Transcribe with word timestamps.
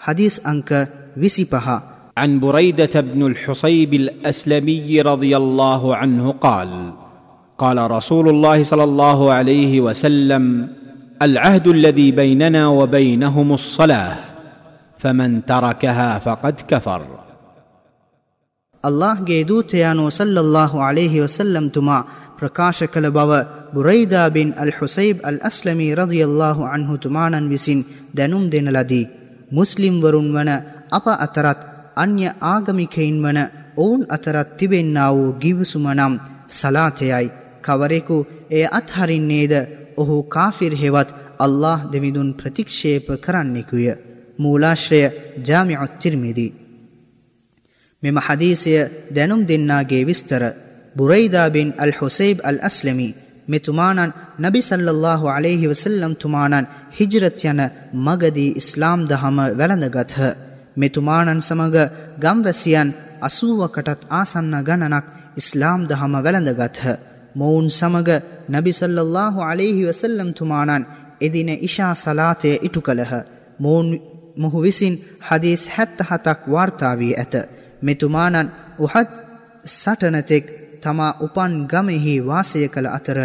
حديث 0.00 0.46
أنك 0.46 0.70
وسيبها 1.16 1.76
عن 2.16 2.40
بريده 2.40 2.94
بن 3.02 3.26
الحصيب 3.26 3.94
الاسلمي 3.94 5.00
رضي 5.02 5.36
الله 5.36 5.96
عنه 5.96 6.24
قال 6.40 6.70
قال 7.58 7.90
رسول 7.90 8.28
الله 8.28 8.62
صلى 8.62 8.84
الله 8.84 9.32
عليه 9.32 9.80
وسلم 9.80 10.44
العهد 11.20 11.66
الذي 11.68 12.10
بيننا 12.12 12.66
وبينهم 12.70 13.52
الصلاه 13.52 14.14
فمن 14.98 15.30
تركها 15.46 16.18
فقد 16.18 16.56
كفر 16.68 17.02
ಅಲ್ಲಾಹ್ಗೆ 18.84 19.36
ದೂತೆಯಾನೋ 19.48 20.04
ಸಲ್ಲಲ್ಲಾಹು 20.16 20.76
ಅಲೇಹಿ 20.88 21.18
ವಸಲ್ಲಂ 21.20 21.64
ತುಮಾ 21.76 21.96
ಪ್ರಕಾಶ 22.40 22.86
ಕಲ 22.94 23.06
ಬವ 23.16 23.30
ಬುರೈದಾ 23.74 24.22
ಬಿನ್ 24.28 24.52
ಅಲ್ 24.62 24.72
ಹುಸೈಬ್ 24.78 25.18
ಅಲ್ 25.28 25.40
ಅಸ್ಲಮಿ 25.48 25.86
ರದಿಯಲ್ಲಾಹು 26.00 26.62
ಅನ್ಹು 26.74 26.96
ತುಮಾನನ್ 27.04 27.48
ವಿಸಿನ್ 27.52 27.82
ದನುಂ 28.18 28.44
ದೆನಲದಿ 28.52 29.00
මුස්ලිම්වරුන් 29.51 30.29
වන 30.29 30.49
අප 30.91 31.05
අතරත් 31.17 31.59
අන්‍ය 31.95 32.25
ආගමිකයින් 32.45 33.17
වන 33.19 33.39
ඔවුන් 33.77 34.01
අතරත් 34.09 34.49
තිබෙන්නා 34.57 35.09
වූ 35.11 35.35
ගිවිසුම 35.35 35.85
නම් 35.89 36.13
සලාතයයි 36.49 37.27
කවරෙකු 37.61 38.17
එය 38.49 38.65
අත්හරින්නේද 38.69 39.53
ඔහු 39.97 40.15
කාෆිර් 40.25 40.73
හෙවත් 40.75 41.09
අල්له 41.39 41.79
දෙවිඳුන් 41.91 42.29
ප්‍රතික්ෂේප 42.33 43.07
කරන්නෙකුය. 43.17 43.87
මූලාශ්‍රය 44.37 45.01
ජාමිඔත්තිර්මිදී. 45.39 46.55
මෙම 48.03 48.17
හදීසය 48.17 48.73
දැනුම් 49.15 49.41
දෙන්නාගේ 49.45 50.03
විස්තර 50.03 50.43
බුරයිදාබින් 50.95 51.69
අල් 51.77 51.91
හොසයිබ් 51.91 52.37
අල් 52.43 52.57
අස්ලමී 52.61 53.13
මෙතුමානන් 53.53 54.13
නබි 54.39 54.61
සල්ලල්ලාහු 54.61 55.25
අලයිහි 55.29 55.69
වසල්ලම් 55.69 56.13
තුමානන් 56.15 56.69
හිජරත් 56.91 57.39
යන 57.45 57.61
මගදී 57.99 58.55
ඉස්ලාම් 58.55 58.99
දහම 59.05 59.37
වැළඳගත්හ 59.59 60.19
මෙතුමානන් 60.75 61.41
සමග 61.41 61.75
ගම්වැසියන් 62.19 62.89
අසූවකටත් 63.21 64.01
ආසන්න 64.11 64.55
ගණනක් 64.61 65.05
ඉස්ලාම් 65.35 65.81
දහම 65.85 66.13
වැළඳගත්හ 66.17 66.83
මොවුන් 67.35 67.67
සමග 67.71 68.09
නබි 68.49 68.71
සල්ලල්ලාහු 68.73 69.39
අලයිහි 69.43 69.87
වසල්ලම් 69.87 70.29
තුමානන් 70.33 70.83
එදින 71.21 71.49
ඉෂා 71.59 71.93
සලාතය 71.95 72.51
ඉටු 72.59 72.81
කළහ. 72.81 73.13
මොවුන් 73.59 73.87
මොහු 74.35 74.59
විසින් 74.61 74.95
හදීස් 75.21 75.63
හැත්ත 75.69 75.97
හතක් 76.01 76.41
වාර්තාවී 76.47 77.13
ඇත. 77.15 77.33
මෙතුමානන් 77.81 78.47
උහත් 78.79 79.11
සටනතෙක් 79.65 80.45
තමා 80.81 81.17
උපන් 81.19 81.53
ගමෙහි 81.67 82.13
වාසය 82.21 82.67
කළ 82.67 82.87
අතර 82.89 83.19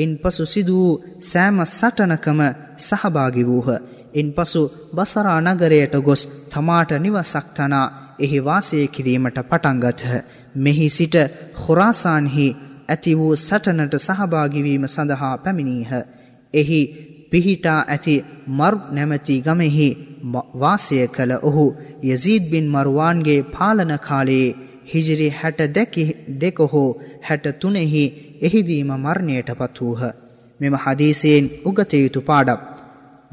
ඉන් 0.00 0.10
පසු 0.18 0.44
සිදු 0.46 0.74
වූ 0.76 1.00
සෑම 1.22 1.58
සටනකම 1.68 2.40
සහභාගි 2.78 3.42
වූහ. 3.42 3.68
ඉන් 4.14 4.28
පසු 4.32 4.62
බසරා 4.92 5.40
නගරයට 5.46 5.94
ගොස් 6.00 6.22
තමාට 6.50 6.90
නිවසක් 6.98 7.46
තනා 7.56 7.86
එහි 8.18 8.38
වාසය 8.40 8.78
කිරීමට 8.88 9.38
පටන්ගත්හ. 9.42 10.04
මෙහි 10.56 10.86
සිට 10.88 11.16
හොරාසාන්හි 11.62 12.46
ඇති 12.88 13.12
වූ 13.14 13.32
සටනට 13.38 13.94
සහභාගිවීම 13.98 14.84
සඳහා 14.86 15.34
පැමිණීහ. 15.38 15.92
එහි 16.54 16.80
පිහිටා 17.30 17.80
ඇති 17.86 18.14
මරු 18.50 18.78
නැමැති 18.90 19.36
ගමෙහි 19.40 19.88
වාසය 20.54 20.96
කළ 21.08 21.32
ඔහු 21.42 21.66
යසීද් 22.04 22.44
බින් 22.50 22.66
මරුවාන්ගේ 22.68 23.40
පාලන 23.48 23.92
කාලයේ 23.98 24.56
හිජිරි 24.90 25.28
හැට 25.32 25.60
දැකි 25.68 26.04
දෙක 26.40 26.58
හෝ 26.66 26.88
හැට 27.22 27.46
තුනෙහි 27.60 28.04
එහිදීම 28.40 28.90
මරණයට 28.96 29.50
පත් 29.58 29.76
වූහ. 29.80 30.02
මෙම 30.60 30.74
හදීසයෙන් 30.76 31.44
උගතයුතු 31.64 32.20
පාඩක්. 32.22 32.60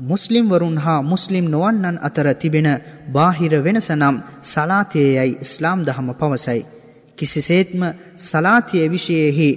මුස්ලිම්වරුන් 0.02 0.78
හා 0.78 1.02
මුස්ලිම් 1.04 1.46
නොවන්නන් 1.46 1.98
අතර 2.00 2.28
තිබෙන 2.34 2.70
බාහිර 3.12 3.54
වෙනස 3.64 3.90
නම් 3.92 4.16
සලාතියයයි 4.44 5.38
ඉස්ලාම් 5.42 5.80
දහම 5.86 6.08
පවසයි. 6.14 6.62
කිසිසේත්ම 7.18 7.82
සලාතිය 8.20 8.86
විෂයෙහි 8.88 9.50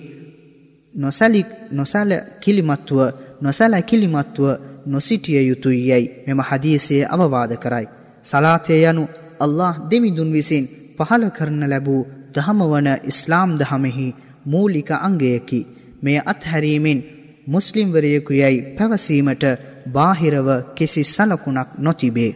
නොසැලි 0.95 1.43
නොසැල 1.71 2.12
කිලිමත්තුව 2.41 3.00
නොසැල 3.41 3.75
කිලිමත්තුව 3.83 4.49
නොසිටිය 4.87 5.41
යුතුයි 5.43 5.89
යැයි 5.89 6.12
මෙම 6.27 6.41
හදීසයේ 6.41 7.06
අවවාද 7.06 7.53
කරයි. 7.56 7.87
සලාතය 8.22 8.75
යනු 8.83 9.05
අල්له 9.41 9.75
දෙමිදුන් 9.91 10.33
විසින් 10.33 10.65
පහළ 11.00 11.25
කරන 11.28 11.62
ලැබූ 11.65 12.03
දහම 12.34 12.61
වන 12.65 12.88
ඉස්ලාම් 13.05 13.50
දහමෙහි 13.59 14.06
මූලික 14.47 14.91
අංගයකි. 14.99 15.61
මෙය 16.03 16.19
අත්හැරීමෙන් 16.25 17.00
මුස්ලිම්වරයෙකු 17.47 18.33
යැයි 18.33 18.66
පැවසීමට 18.77 19.44
බාහිරව 19.89 20.49
කිසි 20.75 21.03
සලකුණක් 21.06 21.71
නොතිබේ. 21.78 22.33